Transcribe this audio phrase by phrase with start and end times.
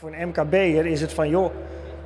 [0.00, 1.52] Voor een MKB'er is het van, joh,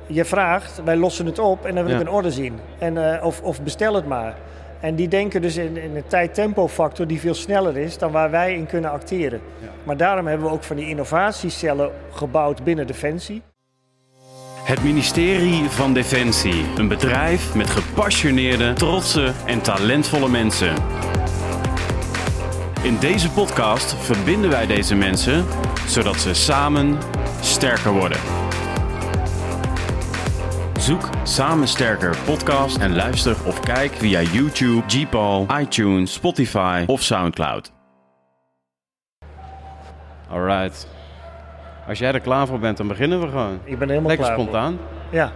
[0.07, 1.99] je vraagt, wij lossen het op en dan wil Ja.
[1.99, 2.59] ik een orde zien.
[2.79, 4.35] En, eh, of, of bestel het maar.
[4.79, 8.53] En die denken dus in, in een tijd-tempo-factor die veel sneller is dan waar wij
[8.55, 9.41] in kunnen acteren.
[9.83, 13.41] Maar daarom hebben we ook van die innovatiecellen gebouwd binnen Defensie.
[14.63, 16.65] Het ministerie van Defensie.
[16.77, 20.73] Een bedrijf met gepassioneerde, trotse en talentvolle mensen.
[22.81, 25.45] In deze podcast verbinden wij deze mensen
[25.87, 26.97] zodat ze samen
[27.43, 28.17] sterker worden.
[30.79, 37.71] Zoek Samen Sterker podcast en luister of kijk via YouTube, Gpal, iTunes, Spotify of Soundcloud.
[40.29, 40.87] Alright.
[41.87, 43.59] Als jij er klaar voor bent, dan beginnen we gewoon.
[43.63, 44.47] Ik ben helemaal Lekker klaar voor.
[44.47, 44.77] spontaan.
[45.09, 45.31] Ja,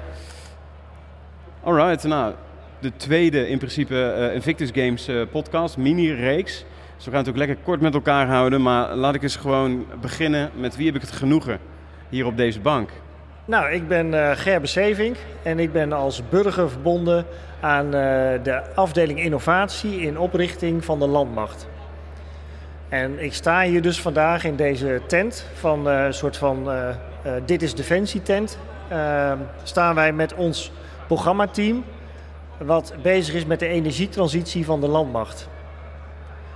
[1.64, 2.34] Alright, nou,
[2.80, 6.66] de tweede in principe eh, Invictus Games eh, podcast, mini-reeks.
[6.96, 9.86] Dus we gaan het ook lekker kort met elkaar houden, maar laat ik eens gewoon
[10.02, 11.60] beginnen met wie heb ik het genoegen
[12.10, 12.90] hier op deze bank.
[13.46, 17.26] nou, ik ben eh Gerbe Sevink en ik ben als burger verbonden
[17.60, 17.92] aan eh,
[18.44, 21.68] de afdeling innovatie in oprichting van de landmacht.
[22.90, 26.70] En ik sta hier dus vandaag in deze tent van eh, een soort van
[27.46, 28.58] dit is Defensie tent.
[28.88, 29.32] Eh,
[29.64, 30.72] staan wij met ons
[31.08, 31.84] programmateam
[32.58, 35.50] wat bezig is met de energietransitie van de landmacht.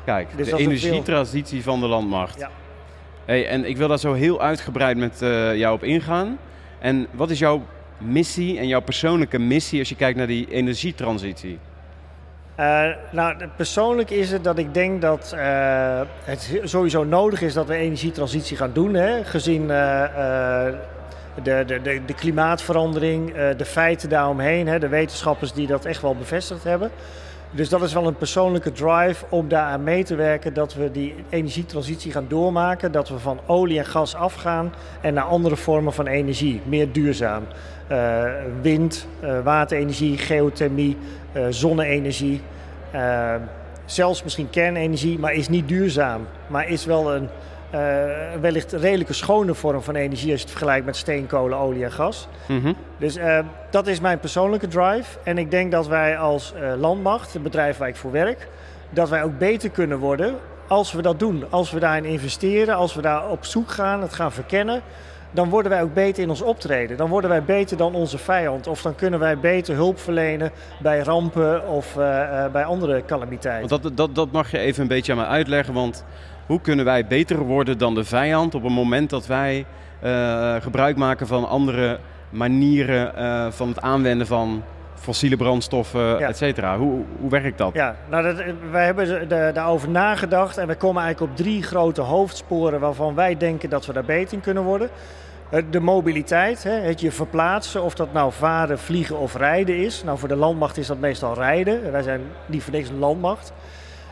[0.05, 2.39] Kijk, Dus de energietransitie van de landmacht.
[2.39, 2.49] Ja.
[3.25, 6.37] Hey, en ik wil daar zo heel uitgebreid met eh, jou op ingaan.
[6.79, 7.63] En wat is jouw
[7.97, 11.59] missie en jouw persoonlijke missie als je kijkt naar die energietransitie?
[12.55, 17.67] Eh, nou, persoonlijk is het dat ik denk dat eh, het sowieso nodig is dat
[17.67, 18.93] we energietransitie gaan doen.
[18.93, 20.75] Hè, gezien de,
[21.43, 26.63] de, de, de klimaatverandering, de feiten daaromheen, hè, de wetenschappers die dat echt wel bevestigd
[26.63, 26.91] hebben.
[27.53, 31.15] Dus dat is wel een persoonlijke drive om daaraan mee te werken dat we die
[31.29, 32.91] energietransitie gaan doormaken.
[32.91, 37.43] Dat we van olie en gas afgaan en naar andere vormen van energie, meer duurzaam.
[37.87, 38.23] Eh,
[38.61, 40.97] wind, eh, waterenergie, geothermie,
[41.31, 42.41] eh, zonne-energie.
[43.85, 46.27] zelfs misschien kernenergie, maar is niet duurzaam.
[46.47, 47.29] Maar is wel een
[48.41, 52.27] wellicht redelijke schone vorm van energie als je het vergelijkt met steenkolen, olie en gas.
[52.47, 52.73] Mhm.
[52.97, 53.39] Dus eh,
[53.69, 55.17] dat is mijn persoonlijke drive.
[55.23, 58.47] En ik denk dat wij als eh, landmacht, het bedrijf waar ik voor werk,
[58.89, 60.35] dat wij ook beter kunnen worden
[60.67, 61.45] als we dat doen.
[61.49, 64.81] Als we daarin investeren, als we daar op zoek gaan, het gaan verkennen,
[65.31, 66.97] dan worden wij ook beter in ons optreden.
[66.97, 68.67] Dan worden wij beter dan onze vijand.
[68.67, 73.69] Of dan kunnen wij beter hulp verlenen bij rampen of eh, eh, bij andere calamiteiten.
[73.69, 76.05] Want dat, dat, dat mag je even een beetje aan me uitleggen, want
[76.45, 79.65] hoe kunnen wij beter worden dan de vijand op het moment dat wij
[79.99, 84.63] eh, gebruik maken van andere manieren eh, van het aanwenden van
[84.95, 86.27] fossiele brandstoffen, Ja.
[86.27, 86.77] et cetera?
[86.77, 87.73] Hoe, hoe werkt dat?
[87.73, 91.63] Ja, nou dat, wij hebben er- daar- daarover nagedacht en we komen eigenlijk op drie
[91.63, 94.89] grote hoofdsporen waarvan wij denken dat we daar beter in kunnen worden.
[95.49, 100.03] Eh, De mobiliteit, hè, het je verplaatsen, of dat nou varen, vliegen of rijden is.
[100.03, 101.91] Nou, voor de landmacht is dat meestal rijden.
[101.91, 103.53] Wij zijn niet voor niks landmacht.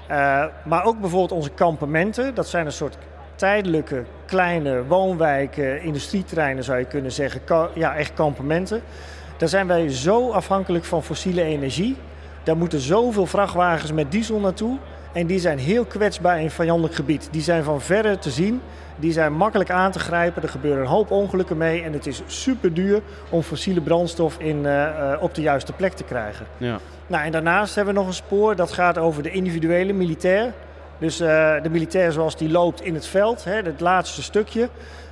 [0.09, 2.36] Eh, maar ook bijvoorbeeld onze kampementen.
[2.36, 2.97] Dat zijn een soort
[3.36, 7.42] tijdelijke, kleine woonwijken, industrieterreinen zou je kunnen zeggen.
[7.74, 8.81] Ja, echt kampementen.
[9.38, 11.97] Daar zijn wij zo afhankelijk van fossiele energie.
[12.44, 14.78] Daar moeten zoveel vrachtwagens met diesel naartoe.
[15.12, 17.28] En die zijn heel kwetsbaar in vijandelijk gebied.
[17.31, 18.62] Die zijn van verre te zien.
[18.96, 20.44] Die zijn makkelijk aan te grijpen.
[20.44, 21.84] Er gebeuren een hoop ongelukken mee.
[21.84, 25.94] En het is super duur om fossiele brandstof in, eh, eh, op de juiste plek
[25.94, 26.46] te krijgen.
[26.58, 26.80] Ja.
[27.08, 30.53] Nou, en daarnaast hebben we nog een spoor dat gaat over de individuele militair.
[30.97, 34.70] Dus eh, de militair zoals die loopt in het veld, hè, het laatste stukje.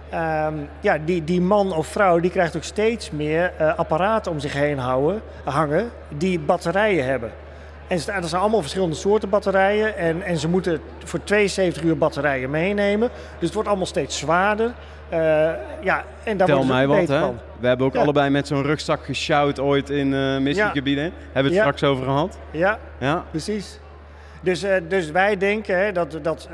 [0.10, 4.54] Ehm, ja, die, die man of vrouw die krijgt ook steeds meer apparaten om zich
[4.54, 7.32] heen houden, hangen die batterijen hebben.
[7.88, 9.98] En er zijn allemaal verschillende soorten batterijen.
[9.98, 13.10] En, en ze moeten voor 72 uur batterijen meenemen.
[13.34, 14.74] Dus het wordt allemaal steeds zwaarder.
[15.10, 15.20] Eh,
[15.82, 17.20] ja, en daar Tel mij wat, hè?
[17.20, 17.40] van.
[17.60, 18.02] We hebben ook Ja.
[18.02, 21.04] allebei met zo'n rugzak gesjouwd ooit in eh missiegebieden.
[21.04, 21.60] Hebben we het Ja.
[21.60, 22.38] straks over gehad?
[22.52, 23.24] Ja, Ja.
[23.30, 23.80] Precies.
[24.42, 26.50] Dus, eh, dus wij denken hè, dat, dat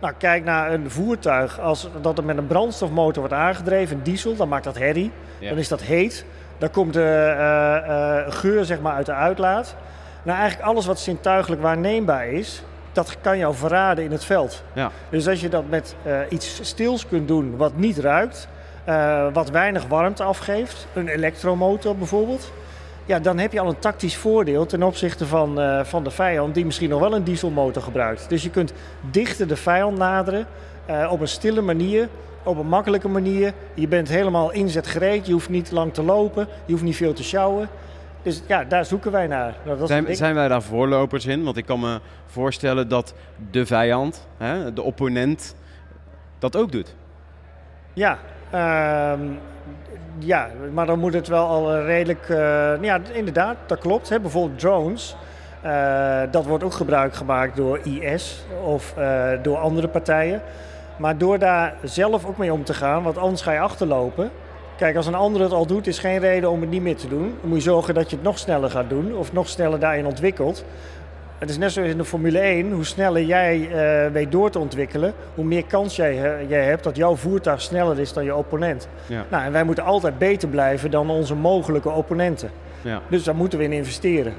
[0.00, 4.36] nou, kijk naar een voertuig, als dat het met een brandstofmotor wordt aangedreven, een diesel,
[4.36, 5.10] dan maakt dat herrie.
[5.48, 6.24] Dan is dat heet.
[6.58, 9.76] Dan komt de geur zeg maar, uit de uitlaat.
[10.22, 12.62] Nou, eigenlijk alles wat zintuigelijk waarneembaar is,
[12.92, 14.62] dat kan jou verraden in het veld.
[14.72, 14.90] Ja.
[15.10, 18.48] Dus als je dat met eh, iets stils kunt doen wat niet ruikt,
[18.84, 22.52] eh, wat weinig warmte afgeeft, een elektromotor bijvoorbeeld,
[23.04, 26.54] ja, dan heb je al een tactisch voordeel ten opzichte van, eh, van de vijand
[26.54, 28.28] die misschien nog wel een dieselmotor gebruikt.
[28.28, 28.72] Dus je kunt
[29.10, 30.46] dichter de vijand naderen
[31.10, 32.08] op een stille manier,
[32.42, 33.52] op een makkelijke manier.
[33.74, 37.22] Je bent helemaal inzetgereed, je hoeft niet lang te lopen, je hoeft niet veel te
[37.22, 37.68] sjouwen.
[38.22, 39.54] Dus ja, daar zoeken wij naar.
[39.64, 41.44] Nou, dat Zijn, zijn wij daar voorlopers in?
[41.44, 43.14] Want ik kan me voorstellen dat
[43.50, 45.54] de vijand, hè, de opponent,
[46.38, 46.94] dat ook doet.
[47.92, 48.18] Ja,
[48.50, 49.20] ehm,
[50.18, 52.28] Ja, maar dan moet het wel al redelijk...
[52.80, 54.08] ja, inderdaad, dat klopt.
[54.08, 54.20] Hè.
[54.20, 55.16] Bijvoorbeeld drones.
[56.30, 58.94] dat wordt ook gebruik gemaakt door IS of
[59.42, 60.42] door andere partijen.
[60.96, 64.30] Maar door daar zelf ook mee om te gaan, want anders ga je achterlopen.
[64.80, 67.08] Kijk, als een ander het al doet, is geen reden om het niet meer te
[67.08, 67.34] doen.
[67.40, 70.06] Dan moet je zorgen dat je het nog sneller gaat doen of nog sneller daarin
[70.06, 70.64] ontwikkelt.
[71.38, 72.72] Het is net zoals in de Formule 1.
[72.72, 76.84] Hoe sneller jij uh, weet door te ontwikkelen, hoe meer kans jij, uh, jij hebt
[76.84, 78.88] dat jouw voertuig sneller is dan je opponent.
[79.06, 79.24] Ja.
[79.30, 82.50] Nou, en wij moeten altijd beter blijven dan onze mogelijke opponenten.
[82.82, 83.00] Ja.
[83.08, 84.34] Dus daar moeten we in investeren.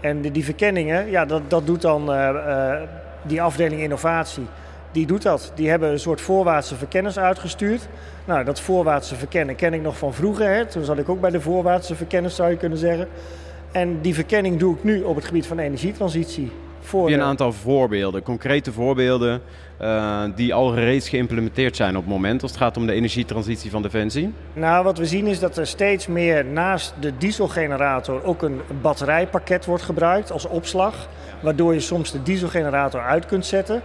[0.00, 2.74] En die, die verkenningen, ja, dat, dat doet dan uh,
[3.22, 4.46] die afdeling innovatie
[4.94, 5.52] die doet dat.
[5.54, 7.88] Die hebben een soort voorwaartse verkenners uitgestuurd.
[8.24, 10.54] Nou, dat voorwaartse verkennen ken ik nog van vroeger.
[10.54, 10.66] Hè.
[10.66, 13.08] Toen zat ik ook bij de voorwaartse verkenners, zou je kunnen zeggen.
[13.72, 16.50] En die verkenning doe ik nu op het gebied van energietransitie.
[16.80, 19.40] Voor een aantal voorbeelden, concrete voorbeelden
[19.82, 23.70] uh, die al reeds geïmplementeerd zijn op het moment als het gaat om de energietransitie
[23.70, 24.32] van Defensie?
[24.52, 29.64] Nou, wat we zien is dat er steeds meer naast de dieselgenerator ook een batterijpakket
[29.64, 31.08] wordt gebruikt als opslag.
[31.40, 33.82] Waardoor je soms de dieselgenerator uit kunt zetten.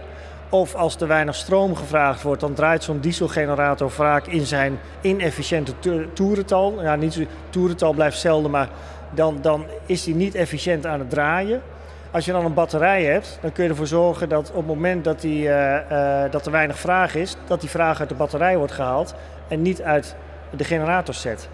[0.50, 5.72] Of als er weinig stroom gevraagd wordt, dan draait zo'n dieselgenerator vaak in zijn inefficiënte
[6.12, 6.82] toerental.
[6.82, 8.68] Ja, niet zo, toerental blijft zelden, maar
[9.10, 11.62] dan, dan is die niet efficiënt aan het draaien.
[12.10, 15.04] Als je dan een batterij hebt, dan kun je ervoor zorgen dat op het moment
[15.04, 18.72] dat, uh, uh, dat er weinig vraag is, dat die vraag uit de batterij wordt
[18.72, 19.14] gehaald
[19.48, 20.16] en niet uit
[20.56, 21.48] de generatorset.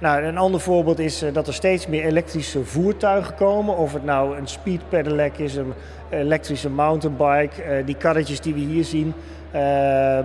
[0.00, 3.76] Nou, een ander voorbeeld is uh, dat er steeds meer elektrische voertuigen komen.
[3.76, 5.72] Of het nou een speed pedelec is, een
[6.10, 9.14] elektrische mountainbike, uh, die karretjes die we hier zien.
[9.54, 10.18] Uh,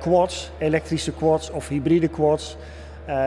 [0.00, 2.56] quads, elektrische quads of hybride quads.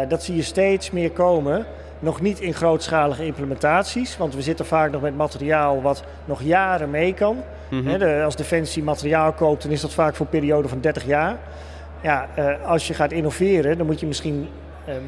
[0.08, 1.66] dat zie je steeds meer komen.
[2.00, 6.90] Nog niet in grootschalige implementaties, want we zitten vaak nog met materiaal wat nog jaren
[6.90, 7.38] mee kan.
[7.70, 7.98] Mm -hmm.
[7.98, 11.38] de, als Defensie materiaal koopt, dan is dat vaak voor een periode van 30 jaar.
[12.02, 12.28] Ja,
[12.66, 14.48] als je gaat innoveren, dan moet je misschien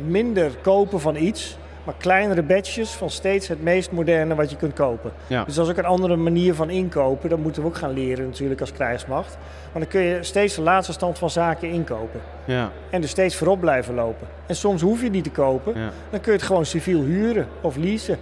[0.07, 1.57] minder kopen van iets
[1.87, 5.11] maar kleinere batches van steeds het meest moderne wat je kunt kopen.
[5.27, 7.29] Dus dat is ook een andere manier van inkopen.
[7.29, 9.37] Dat moeten we ook gaan leren natuurlijk als krijgsmacht.
[9.71, 12.21] Maar dan kun je steeds de laatste stand van zaken inkopen.
[12.45, 12.71] Ja.
[12.89, 14.27] En dus steeds voorop blijven lopen.
[14.45, 15.73] En soms hoef je niet te kopen.
[16.09, 18.17] Dan kun je het gewoon civiel huren of leasen.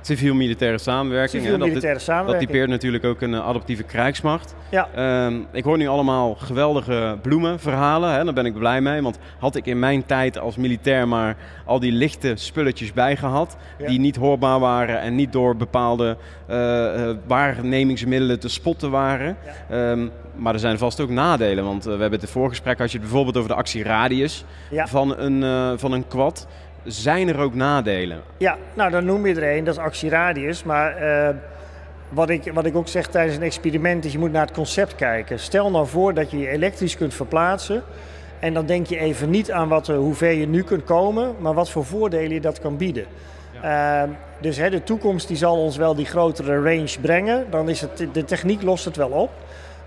[0.00, 1.42] Civiel-militaire samenwerking.
[1.42, 2.40] Civiel-militaire dat, samenwerking.
[2.40, 4.54] Dat typeert natuurlijk ook een eh, adaptieve krijgsmacht.
[4.70, 5.26] Ja.
[5.26, 8.12] Um, ik hoor nu allemaal geweldige bloemenverhalen.
[8.12, 9.02] Hè, daar ben ik blij mee.
[9.02, 13.56] Want had ik in mijn tijd als militair maar al die lichte spulletjes bijgehad...
[13.78, 13.86] Ja.
[13.86, 16.16] die niet hoorbaar waren en niet door bepaalde
[16.50, 19.36] uh, waarnemingsmiddelen te spotten waren...
[19.68, 19.90] Ja.
[19.90, 21.64] Um, maar er zijn vast ook nadelen.
[21.64, 22.78] Want we hebben het in het voorgesprek...
[22.78, 26.46] had je het bijvoorbeeld over de actieradius van, een, uh, van een quad...
[26.84, 28.22] Zijn er ook nadelen?
[28.36, 30.62] Ja, nou dan noem je er een, dat is actieradius.
[30.62, 31.28] Maar uh,
[32.08, 34.94] wat, ik, wat ik ook zeg tijdens een experiment is, je moet naar het concept
[34.94, 35.38] kijken.
[35.38, 37.82] Stel nou voor dat je je elektrisch kunt verplaatsen.
[38.38, 41.54] En dan denk je even niet aan wat, hoe ver je nu kunt komen, maar
[41.54, 43.04] wat voor voordelen je dat kan bieden.
[43.62, 44.04] Ja.
[44.04, 44.10] Uh,
[44.40, 47.46] dus hè, de toekomst die zal ons wel die grotere range brengen.
[47.50, 49.30] Dan is het, de techniek lost het wel op.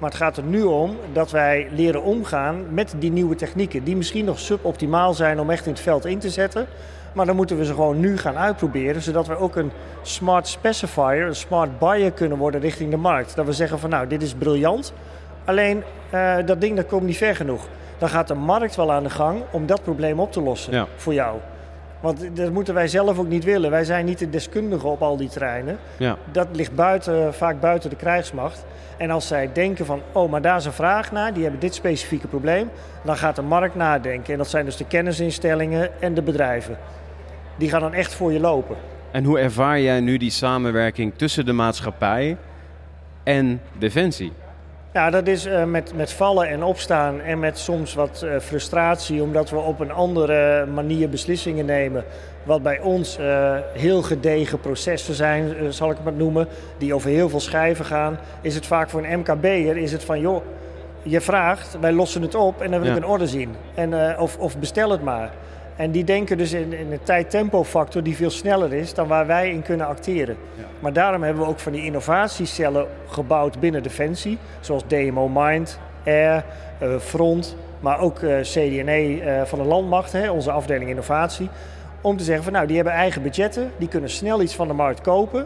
[0.04, 3.84] Maar het gaat er nu om dat wij leren omgaan met die nieuwe technieken.
[3.84, 6.68] Die misschien nog suboptimaal zijn om echt in het veld in te zetten.
[7.14, 9.02] Maar dan moeten we ze gewoon nu gaan uitproberen.
[9.02, 9.72] Zodat we ook een
[10.02, 13.36] smart specifier, een smart buyer kunnen worden richting de markt.
[13.36, 14.94] Dat we zeggen van nou, dit is briljant.
[15.46, 15.84] Alleen
[16.14, 17.68] uh, dat ding dat komt niet ver genoeg.
[17.98, 20.88] Dan gaat de markt wel aan de gang om dat probleem op te lossen ja.
[20.96, 21.38] voor jou.
[22.04, 23.72] Want dat moeten wij zelf ook niet willen.
[23.72, 25.78] Wij zijn niet de deskundigen op al die terreinen.
[25.98, 26.18] Ja.
[26.32, 28.66] Dat ligt buiten, vaak buiten de krijgsmacht.
[28.98, 31.74] En als zij denken van, oh, maar daar is een vraag naar, die hebben dit
[31.74, 32.70] specifieke probleem,
[33.04, 34.32] dan gaat de markt nadenken.
[34.32, 36.78] En dat zijn dus de kennisinstellingen en de bedrijven.
[37.58, 38.76] Die gaan dan echt voor je lopen.
[39.12, 42.38] En hoe ervaar jij nu die samenwerking tussen de maatschappij
[43.24, 44.32] en Defensie?
[44.94, 49.22] Ja, dat is uh, met, met vallen en opstaan en met soms wat uh, frustratie,
[49.22, 52.04] omdat we op een andere manier beslissingen nemen.
[52.44, 56.48] Wat bij ons uh, heel gedegen processen zijn, zal ik het maar noemen,
[56.78, 58.18] die over heel veel schijven gaan.
[58.42, 60.44] Is het vaak voor een MKB'er, is het van joh,
[61.02, 62.96] je vraagt, wij lossen het op en dan wil ja.
[62.96, 63.56] ik een orde zien.
[63.76, 65.32] En, of, of bestel het maar.
[65.76, 69.50] En die denken dus in, in een tijd-tempo-factor die veel sneller is dan waar wij
[69.50, 70.38] in kunnen acteren.
[70.56, 70.64] Ja.
[70.80, 74.38] Maar daarom hebben we ook van die innovatiecellen gebouwd binnen Defensie.
[74.60, 76.46] Zoals DMO Mind, Air,
[76.82, 81.50] uh, Front, maar ook uh, CDNE uh, van de Landmacht, hè, onze afdeling innovatie.
[82.02, 84.74] Om te zeggen van nou, die hebben eigen budgetten, die kunnen snel iets van de
[84.74, 85.46] markt kopen.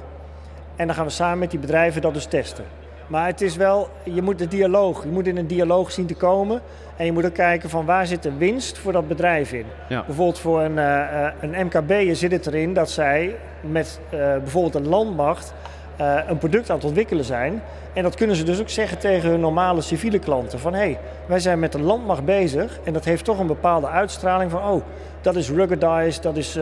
[0.76, 2.66] En dan gaan we samen met die bedrijven dat dus testen.
[3.08, 6.16] Maar het is wel, je moet de dialoog, je moet in een dialoog zien te
[6.16, 6.62] komen.
[6.98, 9.66] En je moet ook kijken van waar zit de winst voor dat bedrijf in.
[9.90, 10.04] Ja.
[10.06, 14.88] Bijvoorbeeld voor een, uh, een MKB zit het erin dat zij met uh, bijvoorbeeld een
[14.88, 15.54] landmacht
[15.96, 17.62] eh, een product aan het ontwikkelen zijn.
[17.94, 20.60] En dat kunnen ze dus ook zeggen tegen hun normale civiele klanten.
[20.60, 23.88] Van hé, hey, wij zijn met de landmacht bezig en dat heeft toch een bepaalde
[23.88, 24.82] uitstraling van oh,
[25.22, 26.58] dat is ruggedized, dat is,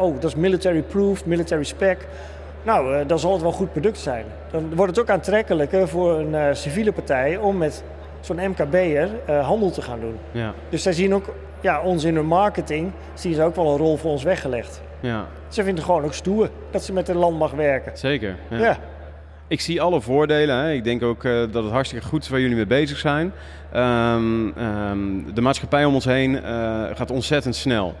[0.00, 2.06] oh, dat is military proof, military spec.
[2.62, 4.24] Nou, uh, dan zal het wel een goed product zijn.
[4.50, 7.84] Dan wordt het ook aantrekkelijker voor een civiele partij om met
[8.20, 10.16] zo'n MKB'er handel te gaan doen.
[10.32, 10.54] Ja.
[10.68, 13.96] Dus zij zien ook ja, ons in hun marketing, zien ze ook wel een rol
[13.96, 14.82] voor ons weggelegd.
[15.00, 15.26] Ja.
[15.48, 17.98] Ze vinden gewoon ook stoer dat ze met de landmacht werken.
[17.98, 18.36] Zeker.
[18.50, 18.58] Ja.
[18.58, 18.78] ja.
[19.46, 20.56] Ik zie alle voordelen.
[20.56, 20.72] Hè.
[20.72, 23.32] Ik denk ook uh, dat het hartstikke goed is waar jullie mee bezig zijn.
[23.76, 26.42] Um, um, de maatschappij om ons heen uh,
[26.94, 27.94] gaat ontzettend snel.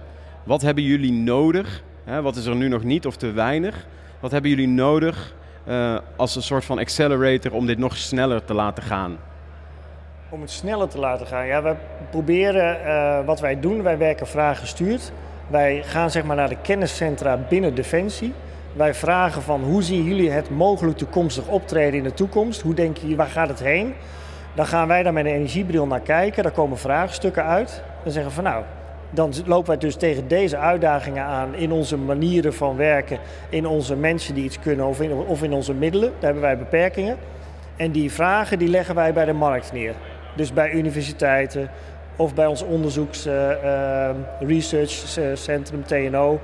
[0.44, 1.82] Wat hebben jullie nodig?
[2.04, 2.22] Hè?
[2.22, 3.86] Wat is er nu nog niet of te weinig?
[4.20, 5.34] Wat hebben jullie nodig
[5.68, 9.18] uh, als een soort van accelerator om dit nog sneller te laten gaan?
[10.28, 11.46] Om het sneller te laten gaan?
[11.46, 11.74] Ja, we
[12.10, 13.82] proberen wat wij doen.
[13.82, 15.12] Wij werken vraaggestuurd.
[15.46, 18.34] Wij gaan zeg maar naar de kenniscentra binnen Defensie.
[18.72, 22.60] Wij vragen van hoe zien jullie het mogelijk toekomstig optreden in de toekomst?
[22.60, 23.94] Hoe denken jullie, waar gaat het heen?
[24.54, 26.42] Dan gaan wij daar met een energiebril naar kijken.
[26.42, 27.82] Daar komen vraagstukken uit.
[28.02, 28.64] Dan zeggen van nou,
[29.10, 33.96] dan lopen wij dus tegen deze uitdagingen aan in onze manieren van werken, in onze
[33.96, 36.08] mensen die iets kunnen of in, of in onze middelen.
[36.10, 37.16] Daar hebben wij beperkingen.
[37.76, 39.94] En die vragen die leggen wij bij de markt neer.
[40.36, 41.70] Dus bij universiteiten,
[42.16, 46.40] of bij ons onderzoeks uh, uh, research centrum TNO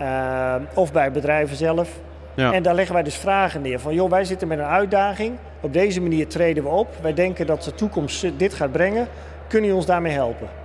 [0.00, 1.90] uh, of bij bedrijven zelf.
[2.34, 2.52] Ja.
[2.52, 5.36] En daar leggen wij dus vragen neer van joh, wij zitten met een uitdaging.
[5.60, 6.88] Op deze manier treden we op.
[7.02, 9.08] Wij denken dat de toekomst dit gaat brengen.
[9.46, 10.61] Kunnen jullie ons daarmee helpen?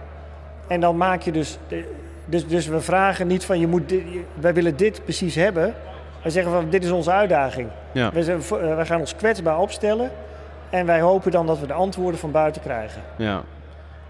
[0.68, 1.58] En dan maak je dus,
[2.26, 4.04] dus, dus we vragen niet van je moet, dit,
[4.40, 5.74] wij willen dit precies hebben.
[6.22, 7.70] Wij zeggen van dit is onze uitdaging.
[7.92, 8.12] Ja.
[8.14, 10.12] Wij, wij gaan ons kwetsbaar opstellen.
[10.70, 13.02] En wij hopen dan dat we de antwoorden van buiten krijgen.
[13.18, 13.44] Ja.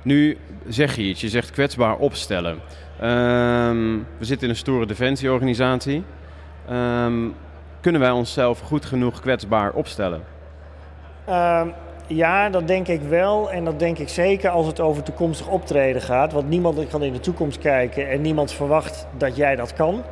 [0.02, 0.38] Nu
[0.68, 2.60] zeg je iets, je zegt kwetsbaar opstellen.
[3.04, 6.04] Um, we zitten in een stoere defensieorganisatie.
[6.72, 7.36] Um,
[7.82, 10.24] kunnen wij onszelf goed genoeg kwetsbaar opstellen?
[11.30, 11.74] Um,
[12.08, 13.52] ja, dat denk ik wel.
[13.52, 16.32] En dat denk ik zeker als het over toekomstig optreden gaat.
[16.32, 20.04] Want niemand kan in de toekomst kijken en niemand verwacht dat jij dat kan.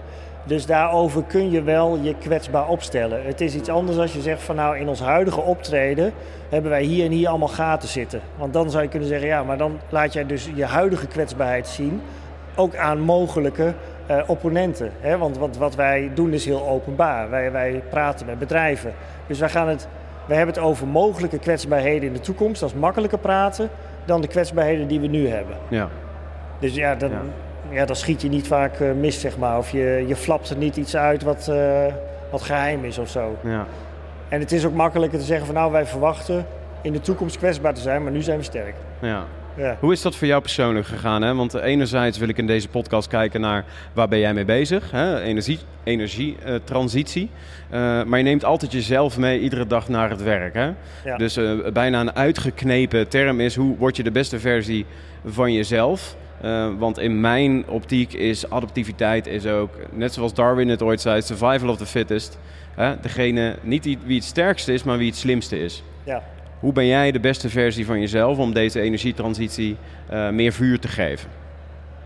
[0.43, 3.25] Dus daarover kun je wel je kwetsbaar opstellen.
[3.25, 6.13] Het is iets anders als je zegt van nou in ons huidige optreden
[6.49, 8.21] hebben wij hier en hier allemaal gaten zitten.
[8.37, 11.67] Want dan zou je kunnen zeggen ja, maar dan laat jij dus je huidige kwetsbaarheid
[11.67, 12.01] zien.
[12.55, 13.73] Ook aan mogelijke
[14.11, 14.91] uh, opponenten.
[14.99, 15.17] Hè?
[15.17, 17.29] Want wat, wat wij doen is heel openbaar.
[17.29, 18.93] Wij, wij praten met bedrijven.
[19.27, 19.87] Dus wij, gaan het,
[20.25, 22.59] wij hebben het over mogelijke kwetsbaarheden in de toekomst.
[22.59, 23.69] Dat is makkelijker praten
[24.05, 25.57] dan de kwetsbaarheden die we nu hebben.
[25.67, 25.89] Ja.
[26.59, 27.21] Dus ja, dan, ja
[27.69, 29.57] ja, dan schiet je niet vaak uh, mis, zeg maar.
[29.57, 31.85] Of je, je flapt er niet iets uit wat, uh,
[32.31, 33.37] wat geheim is of zo.
[33.43, 33.65] Ja.
[34.29, 36.45] En het is ook makkelijker te zeggen van nou, wij verwachten
[36.81, 38.75] in de toekomst kwetsbaar te zijn, maar nu zijn we sterk.
[38.99, 39.23] Ja.
[39.57, 39.77] Ja.
[39.79, 41.21] Hoe is dat voor jou persoonlijk gegaan?
[41.21, 41.35] Hè?
[41.35, 44.91] Want enerzijds wil ik in deze podcast kijken naar waar ben jij mee bezig?
[44.91, 45.21] Hè?
[45.21, 47.29] Energie, energietransitie.
[47.73, 50.53] Uh, maar je neemt altijd jezelf mee iedere dag naar het werk.
[50.53, 50.71] Hè?
[51.03, 51.17] Ja.
[51.17, 54.85] Dus uh, bijna een uitgeknepen term is hoe word je de beste versie
[55.25, 56.15] van jezelf?
[56.77, 61.69] Want in mijn optiek is adaptiviteit is ook, net zoals Darwin het ooit zei, survival
[61.69, 62.39] of the fittest.
[62.75, 62.99] Hè?
[63.01, 65.83] Degene, niet die, wie het sterkste is, maar wie het slimste is.
[66.03, 66.23] Ja.
[66.65, 69.77] Hoe ben jij de beste versie van jezelf om deze energietransitie
[70.11, 71.29] uh, meer vuur te geven?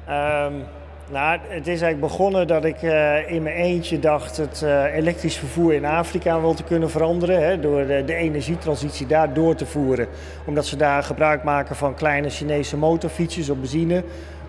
[0.09, 0.63] Um,
[1.11, 5.37] nou, het is eigenlijk begonnen dat ik uh, in mijn eentje dacht het uh, elektrisch
[5.37, 7.43] vervoer in Afrika wel te kunnen veranderen.
[7.43, 10.07] Hè, door de, de, energietransitie daar door te voeren.
[10.45, 14.03] Omdat ze daar gebruik maken van kleine Chinese motorfietsjes op benzine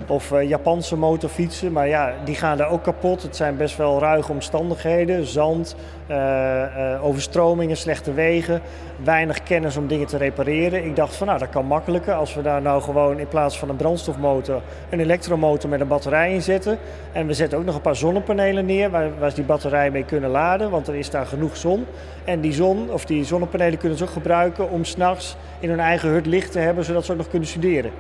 [0.07, 1.73] of uh, Japanse motorfietsen.
[1.73, 3.23] Maar ja, die gaan daar ook kapot.
[3.23, 5.27] Het zijn best wel ruige omstandigheden.
[5.27, 5.77] Zand,
[6.11, 8.61] uh, uh, overstromingen, slechte wegen.
[9.05, 10.85] Weinig kennis om dingen te repareren.
[10.85, 13.69] Ik dacht van nou, dat kan makkelijker als we daar nou gewoon in plaats van
[13.69, 16.79] een brandstofmotor een elektromotor met een batterij in zetten.
[17.13, 20.05] En we zetten ook nog een paar zonnepanelen neer waar, waar ze die batterij mee
[20.05, 20.71] kunnen laden.
[20.71, 21.87] Want er is daar genoeg zon.
[22.25, 26.09] En die zon of die zonnepanelen kunnen ze ook gebruiken om s'nachts in hun eigen
[26.09, 27.91] hut licht te hebben, zodat ze ook nog kunnen studeren.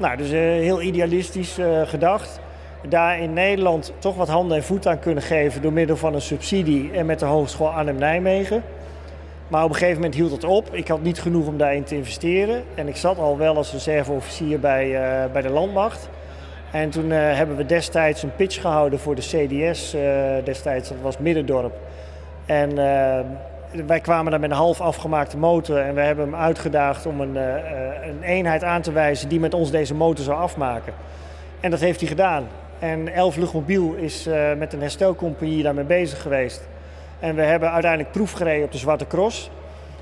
[0.00, 2.40] Nou, dus uh, heel idealistisch uh, gedacht.
[2.88, 6.20] Daar in Nederland toch wat handen en voeten aan kunnen geven door middel van een
[6.20, 8.62] subsidie en met de Hogeschool Arnhem-Nijmegen.
[9.48, 10.74] Maar op een gegeven moment hield het op.
[10.74, 12.62] Ik had niet genoeg om daarin te investeren.
[12.74, 16.08] En ik zat al wel als reserveofficier bij, uh, bij de landmacht.
[16.72, 19.96] En toen hebben we destijds een pitch gehouden voor de CDS.
[20.44, 21.78] destijds, dat was Middendorp.
[22.46, 22.78] En
[23.86, 27.34] wij kwamen daar met een half afgemaakte motor en we hebben hem uitgedaagd om een,
[27.34, 30.92] uh, een eenheid aan te wijzen die met ons deze motor zou afmaken.
[31.60, 32.46] En dat heeft hij gedaan.
[32.78, 36.68] En Elf Luchtmobiel is uh, met een herstelcompagnie daarmee bezig geweest.
[37.18, 39.50] En we hebben uiteindelijk proef gereden op de Zwarte Cross.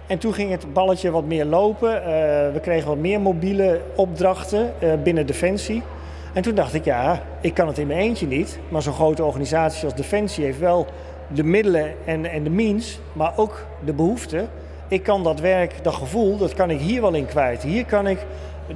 [0.06, 1.94] En toen ging het balletje wat meer lopen.
[1.94, 2.04] Uh,
[2.52, 4.72] we kregen wat meer mobiele opdrachten
[5.02, 5.82] binnen Defensie.
[6.34, 8.58] En toen dacht ik, ja, ik kan het in mijn eentje niet.
[8.68, 10.86] Maar zo'n grote organisatie als Defensie heeft wel
[11.34, 14.48] de middelen en, en de means, maar ook de behoeften.
[14.88, 17.62] Ik kan dat werk, dat gevoel, dat kan ik hier wel in kwijt.
[17.62, 18.18] Hier kan ik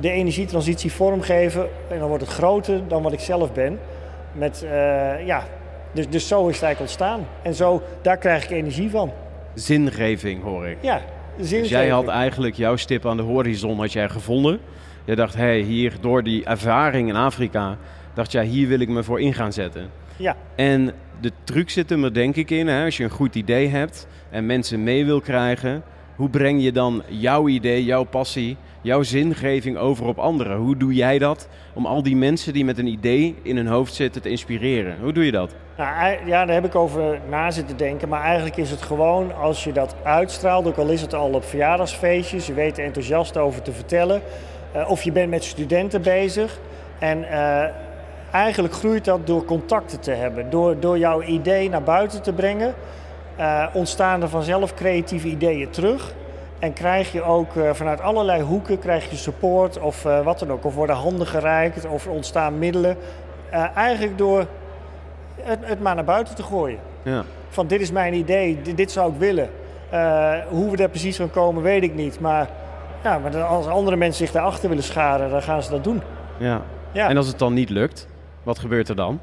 [0.00, 3.78] de energietransitie vormgeven en dan wordt het groter dan wat ik zelf ben.
[4.32, 5.44] Met, uh, ja,
[5.92, 7.26] dus, dus zo is het eigenlijk ontstaan.
[7.42, 9.12] En zo, daar krijg ik energie van.
[9.54, 10.76] Zingeving hoor ik.
[10.80, 11.00] Ja,
[11.37, 11.61] zingeving.
[11.61, 14.61] Dus jij had eigenlijk jouw stip aan de horizon had jij gevonden.
[15.04, 17.76] Je dacht, hé, hey, hier door die ervaring in Afrika,
[18.14, 19.90] dacht jij, hier wil ik me voor in gaan zetten.
[20.16, 20.37] Ja.
[20.54, 24.06] En de truc zit er denk ik in, hè, als je een goed idee hebt
[24.30, 25.82] en mensen mee wil krijgen,
[26.16, 30.56] hoe breng je dan jouw idee, jouw passie, jouw zingeving over op anderen?
[30.56, 33.94] Hoe doe jij dat om al die mensen die met een idee in hun hoofd
[33.94, 34.96] zitten te inspireren?
[35.00, 35.54] Hoe doe je dat?
[35.76, 38.08] Nou, ja, daar heb ik over na zitten denken.
[38.08, 41.44] Maar eigenlijk is het gewoon als je dat uitstraalt, ook al is het al op
[41.44, 44.22] verjaardagsfeestjes, je weet er enthousiast over te vertellen.
[44.76, 46.58] Uh, of je bent met studenten bezig.
[46.98, 47.64] En uh,
[48.32, 50.50] eigenlijk groeit dat door contacten te hebben.
[50.50, 52.74] Door, door jouw idee naar buiten te brengen,
[53.38, 56.14] uh, ontstaan er vanzelf creatieve ideeën terug.
[56.58, 60.50] En krijg je ook uh, vanuit allerlei hoeken krijg je support of uh, wat dan
[60.52, 60.64] ook.
[60.64, 62.96] Of worden handen gereikt of ontstaan middelen.
[63.74, 64.46] eigenlijk door
[65.40, 66.78] het, het, maar naar buiten te gooien.
[67.02, 67.24] Ja.
[67.48, 69.50] Van dit is mijn idee, dit, dit zou ik willen.
[70.48, 72.20] hoe we daar precies van komen weet ik niet.
[72.20, 72.48] Maar,
[73.02, 76.02] ja, maar als andere mensen zich daarachter willen scharen, dan gaan ze dat doen.
[76.36, 76.62] Ja.
[76.92, 77.08] ja.
[77.08, 78.10] En als het dan niet lukt?
[78.42, 79.20] Wat gebeurt er dan?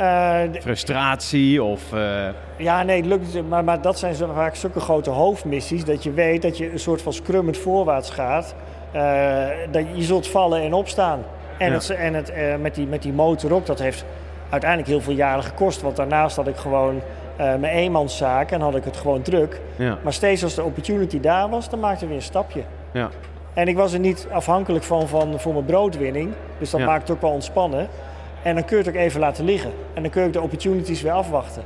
[0.00, 1.92] Uh, Frustratie of...
[1.92, 2.28] Uh...
[2.56, 5.84] Ja, nee, het lukt, maar, maar dat zijn zo vaak zulke grote hoofdmissies...
[5.84, 8.54] dat je weet dat je een soort van scrummend voorwaarts gaat.
[8.94, 11.22] Uh, dat je zult vallen en opstaan.
[11.58, 11.74] En, ja.
[11.74, 14.04] het, en het, met, die, met die motor ook, dat heeft
[14.50, 15.82] uiteindelijk heel veel jaren gekost.
[15.82, 17.00] Want daarnaast had ik gewoon
[17.36, 19.60] mijn eenmanszaak en had ik het gewoon druk.
[19.76, 19.98] Ja.
[20.02, 22.62] Maar steeds als de opportunity daar was, dan maakte we weer een stapje.
[22.92, 23.08] Ja.
[23.54, 26.32] En ik was er niet afhankelijk van, van voor mijn broodwinning.
[26.58, 27.88] Dus dat maakt het ook wel ontspannen.
[28.42, 29.70] En dan kun je het ook even laten liggen.
[29.94, 31.62] En dan kun je ook de opportunities weer afwachten.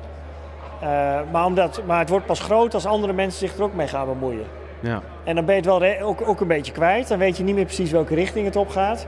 [0.83, 0.89] Uh,
[1.33, 4.07] maar, omdat, maar het wordt pas groot als andere mensen zich er ook mee gaan
[4.07, 4.45] bemoeien.
[4.81, 5.01] Ja.
[5.25, 7.09] En dan ben je het wel ook, ook een beetje kwijt.
[7.09, 9.07] Dan weet je niet meer precies welke richting het op gaat.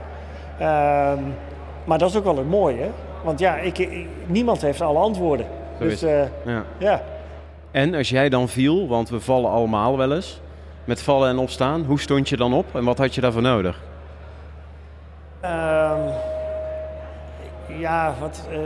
[0.59, 1.19] Ehm,
[1.83, 2.81] maar dat is ook wel het mooie.
[2.81, 2.89] Hè?
[3.23, 5.45] Want ja, ik, ik- niemand heeft alle antwoorden.
[5.79, 6.63] Zo dus eh, ja.
[6.77, 7.01] ja.
[7.71, 10.41] En als jij dan viel, want we vallen allemaal wel eens,
[10.83, 13.81] met vallen en opstaan, hoe stond je dan op en wat had je daarvoor nodig?
[15.39, 15.74] Ehm,
[17.85, 18.57] ja, wat, eh,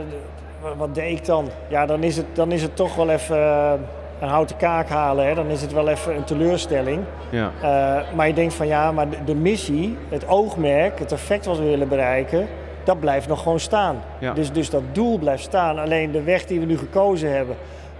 [0.76, 1.48] wat- deed ik dan?
[1.68, 3.72] Ja, dan is het, dan is het toch wel even eh,
[4.20, 5.26] een houten kaak halen.
[5.26, 5.34] Hè?
[5.34, 7.00] Dan is het wel even een teleurstelling.
[7.30, 7.50] Ja.
[7.62, 11.58] Eh, maar je denkt van ja, maar de, de missie, het oogmerk, het effect wat
[11.58, 12.46] we willen bereiken,
[12.84, 13.96] dat blijft nog gewoon staan.
[14.18, 14.32] Ja.
[14.32, 15.78] Dus, dus dat doel blijft staan.
[15.78, 17.56] Alleen de weg die we nu gekozen hebben,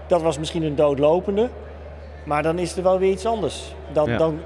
[0.07, 1.49] dat was misschien een doodlopende.
[2.23, 3.75] Maar dan is er wel weer iets anders.
[3.93, 4.17] Dan, Ja.
[4.17, 4.39] dan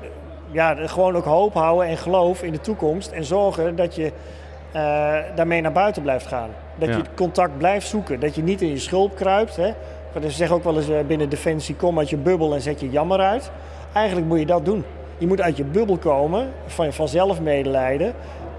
[0.52, 3.12] ja, gewoon ook hoop houden en geloof in de toekomst.
[3.12, 4.12] En zorgen dat je
[5.36, 6.50] daarmee naar buiten blijft gaan.
[6.78, 6.98] Dat Ja.
[6.98, 8.20] je contact blijft zoeken.
[8.20, 9.56] Dat je niet in je schulp kruipt.
[9.56, 9.72] Hè.
[10.22, 12.90] Ze zeggen ook wel eens eh, binnen Defensie, kom uit je bubbel en zet je
[12.90, 13.52] jammer uit.
[13.94, 14.84] Eigenlijk moet je dat doen.
[15.18, 18.14] Je moet uit je bubbel komen, van, van zelfmedelijden.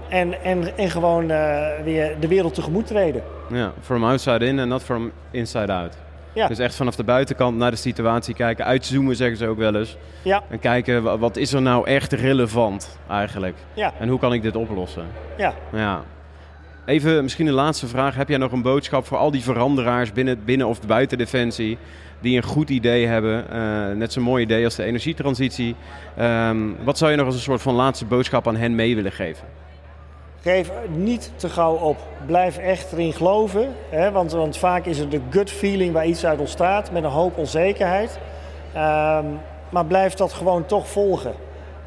[0.09, 3.23] En, en, en gewoon eh, weer de wereld tegemoet treden.
[3.49, 3.71] ja.
[3.81, 5.93] From outside in en not from inside out.
[6.37, 6.47] Ja.
[6.47, 9.97] Dus echt vanaf de buitenkant naar de situatie kijken, uitzoomen zeggen ze ook wel eens.
[10.21, 13.55] Ja, En kijken, wa- wat is er nou echt relevant eigenlijk?
[13.73, 15.05] ja, En hoe kan ik dit oplossen?
[15.37, 15.53] ja.
[15.73, 16.03] Ja.
[16.85, 18.15] Even misschien een laatste vraag.
[18.15, 21.77] Heb jij nog een boodschap voor al die veranderaars binnen, binnen of buiten Defensie...
[22.19, 25.75] die een goed idee hebben, eh, net zo'n mooi idee als de energietransitie.
[26.17, 29.11] Ehm, wat zou je nog als een soort van laatste boodschap aan hen mee willen
[29.11, 29.47] geven?
[30.41, 31.97] Geef niet te gauw op.
[32.25, 33.75] Blijf echt erin geloven.
[33.89, 34.11] Hè?
[34.11, 37.37] Want, want vaak is het de gut feeling waar iets uit ontstaat met een hoop
[37.37, 38.19] onzekerheid.
[38.73, 39.25] Ehm,
[39.69, 41.33] maar blijf dat gewoon toch volgen.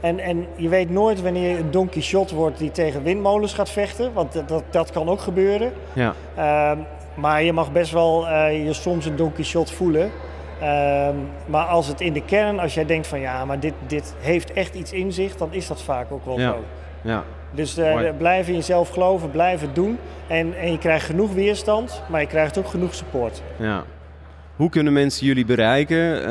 [0.00, 3.70] En, en je weet nooit wanneer je een Don Quixote wordt die tegen windmolens gaat
[3.70, 4.12] vechten.
[4.12, 5.72] Want dat, dat, dat kan ook gebeuren.
[5.92, 6.78] Ja, Ehm,
[7.14, 10.10] maar je mag best wel eh, je soms een Don Quixote voelen.
[10.60, 11.14] Ehm,
[11.46, 14.52] maar als het in de kern, als jij denkt van ja, maar dit, dit heeft
[14.52, 16.50] echt iets in zich, dan is dat vaak ook wel Ja.
[16.50, 16.58] zo.
[17.02, 18.12] Ja, Dus eh, Mooi.
[18.12, 19.98] blijf in jezelf geloven, blijf het doen.
[20.26, 23.42] En, en je krijgt genoeg weerstand, maar je krijgt ook genoeg support.
[23.56, 23.84] ja.
[24.56, 26.24] Hoe kunnen mensen jullie bereiken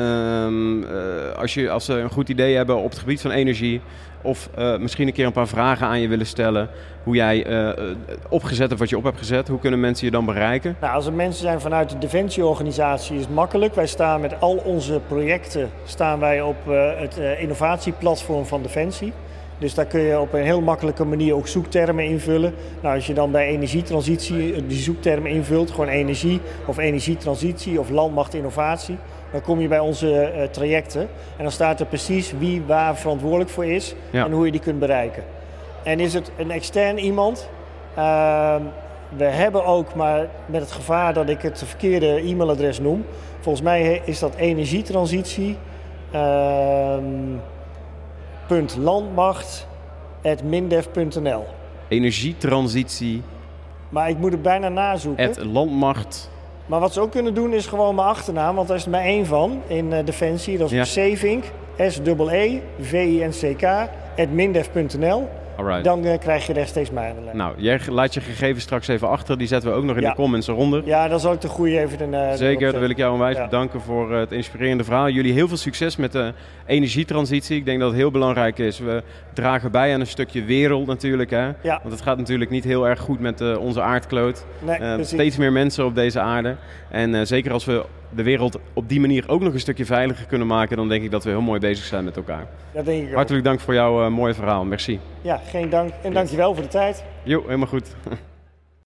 [0.50, 3.80] Ehm, eh, als, je, als ze een goed idee hebben op het gebied van energie...
[4.22, 6.68] of eh, misschien een keer een paar vragen aan je willen stellen...
[7.04, 7.84] hoe jij eh,
[8.28, 9.48] opgezet hebt wat je op hebt gezet...
[9.48, 10.76] hoe kunnen mensen je dan bereiken?
[10.80, 13.74] Nou, als er mensen zijn vanuit de Defensieorganisatie is het makkelijk.
[13.74, 16.56] Wij staan met al onze projecten staan wij op
[16.96, 19.12] het innovatieplatform van Defensie.
[19.60, 22.54] Dus daar kun je op een heel makkelijke manier ook zoektermen invullen.
[22.82, 27.90] Nou, als je dan bij energietransitie eh, die zoektermen invult, gewoon energie of energietransitie of
[27.90, 28.96] landmacht innovatie,
[29.32, 31.00] dan kom je bij onze eh, trajecten.
[31.36, 34.24] En dan staat er precies wie waar verantwoordelijk voor is Ja.
[34.24, 35.22] en hoe je die kunt bereiken.
[35.82, 37.48] En is het een extern iemand,
[37.94, 38.62] ehm,
[39.16, 43.04] we hebben ook, maar met het gevaar dat ik het verkeerde e-mailadres noem.
[43.40, 45.56] Volgens mij is dat energietransitie.
[46.12, 47.02] ehm,
[48.50, 49.66] punt landmacht
[50.22, 51.44] at mindef.nl.
[51.88, 53.22] Energietransitie,
[53.88, 55.24] Maar ik moet het bijna nazoeken.
[55.24, 56.30] het landmacht.
[56.66, 59.04] Maar wat ze ook kunnen doen is gewoon mijn achternaam, want daar is er maar
[59.04, 60.58] één van in eh, Defensie.
[60.58, 60.84] Dat is Ja.
[60.84, 61.44] Savink,
[61.78, 63.64] S-E-E-V-I-N-C-K,
[64.16, 65.28] at mindef.nl.
[65.60, 65.84] Alright.
[65.84, 67.36] Dan eh, krijg je rechtstreeks mij aan de lijn.
[67.36, 69.38] Nou, jij laat je gegevens straks even achter.
[69.38, 70.08] Die zetten we ook nog in Ja.
[70.08, 70.82] de comments eronder.
[70.86, 72.14] Ja, dan zal ik de goede even een.
[72.30, 73.44] eh, Zeker, dan wil ik jou onwijs Ja.
[73.44, 75.08] bedanken voor eh, het inspirerende verhaal.
[75.08, 76.32] Jullie heel veel succes met de
[76.66, 77.56] energietransitie.
[77.56, 78.78] Ik denk dat het heel belangrijk is.
[78.78, 81.30] We dragen bij aan een stukje wereld natuurlijk.
[81.30, 81.44] Hè?
[81.62, 81.78] Ja.
[81.82, 84.44] Want het gaat natuurlijk niet heel erg goed met eh, onze aardkloot.
[84.58, 86.56] Nee, Eh, steeds meer mensen op deze aarde.
[86.90, 90.26] En eh, zeker als we de wereld op die manier ook nog een stukje veiliger
[90.26, 92.46] kunnen maken, dan denk ik dat we heel mooi bezig zijn met elkaar.
[92.72, 93.14] Dat denk ik ook.
[93.14, 94.64] Hartelijk dank voor jouw eh, mooie verhaal.
[94.64, 95.00] Merci.
[95.22, 95.92] Ja, geen dank.
[96.02, 97.04] En dankjewel voor de tijd.
[97.22, 97.94] Jo, helemaal goed.